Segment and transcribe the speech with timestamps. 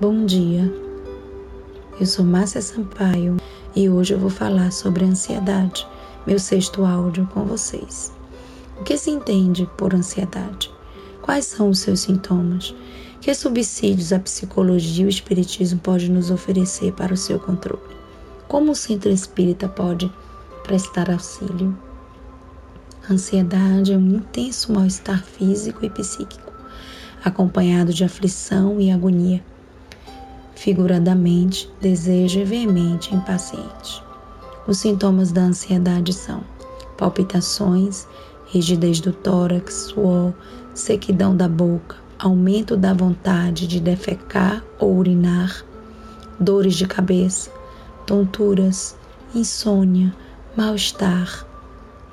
[0.00, 0.74] Bom dia,
[2.00, 3.36] eu sou Márcia Sampaio
[3.76, 5.86] e hoje eu vou falar sobre ansiedade,
[6.26, 8.12] meu sexto áudio com vocês.
[8.80, 10.68] O que se entende por ansiedade?
[11.22, 12.74] Quais são os seus sintomas?
[13.20, 17.94] Que subsídios a psicologia e o espiritismo pode nos oferecer para o seu controle?
[18.48, 20.12] Como o centro espírita pode
[20.64, 21.78] prestar auxílio?
[23.08, 26.52] ansiedade é um intenso mal-estar físico e psíquico,
[27.24, 29.53] acompanhado de aflição e agonia
[30.64, 34.02] figuradamente, desejo e veemente impaciente.
[34.66, 36.42] Os sintomas da ansiedade são
[36.96, 38.08] palpitações,
[38.46, 40.32] rigidez do tórax, suor,
[40.72, 45.62] sequidão da boca, aumento da vontade de defecar ou urinar,
[46.40, 47.50] dores de cabeça,
[48.06, 48.96] tonturas,
[49.34, 50.16] insônia,
[50.56, 51.46] mal-estar,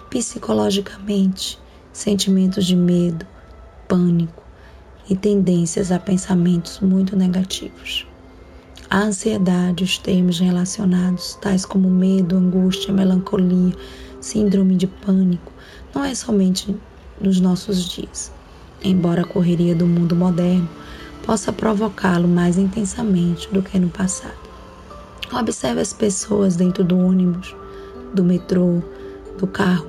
[0.09, 1.57] psicologicamente,
[1.93, 3.25] sentimentos de medo,
[3.87, 4.43] pânico
[5.09, 8.10] e tendências a pensamentos muito negativos.
[8.93, 13.73] A ansiedade, os termos relacionados, tais como medo, angústia, melancolia,
[14.19, 15.49] síndrome de pânico,
[15.95, 16.75] não é somente
[17.21, 18.33] nos nossos dias.
[18.83, 20.67] Embora a correria do mundo moderno
[21.25, 24.35] possa provocá-lo mais intensamente do que no passado.
[25.31, 27.55] Observe as pessoas dentro do ônibus,
[28.13, 28.83] do metrô,
[29.37, 29.87] do carro.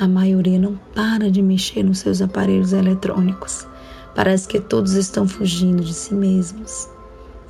[0.00, 3.66] A maioria não para de mexer nos seus aparelhos eletrônicos.
[4.14, 6.88] Parece que todos estão fugindo de si mesmos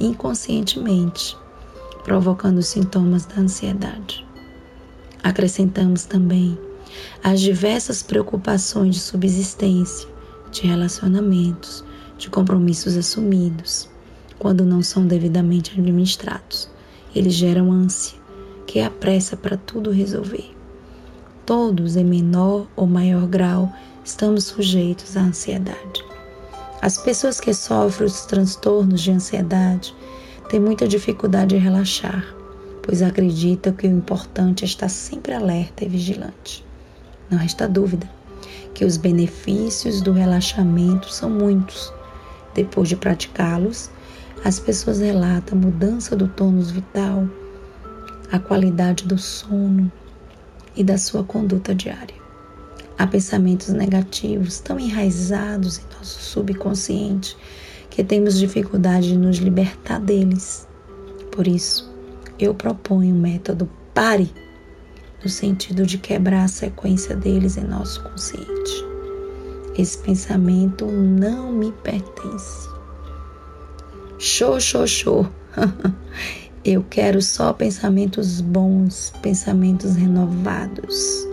[0.00, 1.36] inconscientemente,
[2.04, 4.26] provocando sintomas da ansiedade.
[5.22, 6.58] Acrescentamos também
[7.22, 10.08] as diversas preocupações de subsistência,
[10.50, 11.84] de relacionamentos,
[12.16, 13.88] de compromissos assumidos,
[14.38, 16.70] quando não são devidamente administrados.
[17.14, 18.18] Eles geram ânsia,
[18.66, 20.54] que é a pressa para tudo resolver.
[21.44, 23.72] Todos, em menor ou maior grau,
[24.04, 26.04] estamos sujeitos à ansiedade.
[26.80, 29.94] As pessoas que sofrem os transtornos de ansiedade
[30.48, 32.24] têm muita dificuldade em relaxar,
[32.82, 36.64] pois acreditam que o importante é estar sempre alerta e vigilante.
[37.28, 38.08] Não resta dúvida
[38.74, 41.92] que os benefícios do relaxamento são muitos.
[42.54, 43.90] Depois de praticá-los,
[44.44, 47.28] as pessoas relatam mudança do tônus vital,
[48.30, 49.90] a qualidade do sono
[50.76, 52.27] e da sua conduta diária.
[52.98, 57.36] Há pensamentos negativos tão enraizados em nosso subconsciente
[57.88, 60.66] que temos dificuldade de nos libertar deles.
[61.30, 61.88] Por isso,
[62.40, 64.34] eu proponho o método PARE,
[65.22, 68.84] no sentido de quebrar a sequência deles em nosso consciente.
[69.76, 72.68] Esse pensamento não me pertence.
[74.18, 75.28] Show, show, show.
[76.64, 81.27] Eu quero só pensamentos bons, pensamentos renovados.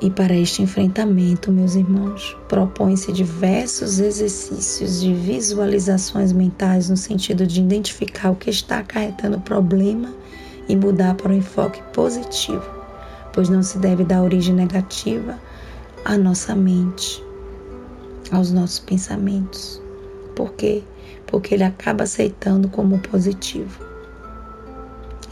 [0.00, 7.60] E para este enfrentamento, meus irmãos, propõe-se diversos exercícios de visualizações mentais no sentido de
[7.60, 10.12] identificar o que está acarretando o problema
[10.68, 12.68] e mudar para um enfoque positivo,
[13.32, 15.38] pois não se deve dar origem negativa
[16.04, 17.22] à nossa mente,
[18.30, 19.80] aos nossos pensamentos.
[20.34, 20.82] Por quê?
[21.26, 23.84] Porque ele acaba aceitando como positivo.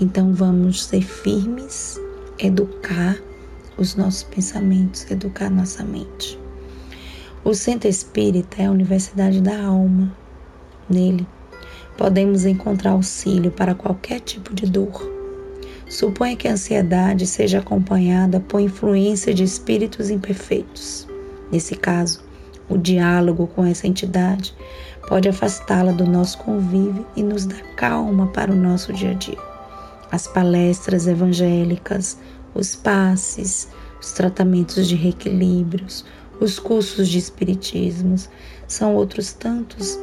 [0.01, 2.01] Então vamos ser firmes,
[2.39, 3.19] educar
[3.77, 6.39] os nossos pensamentos, educar nossa mente.
[7.45, 10.15] O Centro Espírita é a universidade da alma.
[10.89, 11.27] Nele,
[11.97, 15.11] podemos encontrar auxílio para qualquer tipo de dor.
[15.89, 21.07] Suponha que a ansiedade seja acompanhada por influência de espíritos imperfeitos.
[21.51, 22.23] Nesse caso,
[22.69, 24.55] o diálogo com essa entidade
[25.07, 29.39] pode afastá-la do nosso convívio e nos dar calma para o nosso dia a dia.
[30.11, 32.19] As palestras evangélicas,
[32.55, 33.69] os passes,
[34.01, 36.05] os tratamentos de reequilíbrios,
[36.41, 38.29] os cursos de espiritismos,
[38.67, 39.99] são outros tantos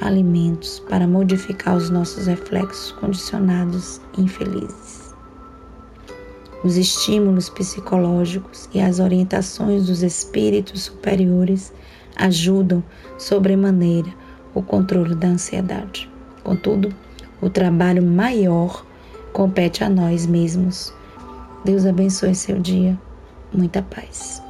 [0.00, 5.14] alimentos para modificar os nossos reflexos condicionados e infelizes.
[6.64, 11.72] Os estímulos psicológicos e as orientações dos espíritos superiores
[12.16, 12.82] ajudam
[13.18, 14.08] sobremaneira
[14.54, 16.10] o controle da ansiedade.
[16.42, 16.94] Contudo,
[17.42, 18.84] o trabalho maior
[19.32, 20.92] compete a nós mesmos
[21.64, 22.98] Deus abençoe seu dia.
[23.52, 24.43] Muita paz.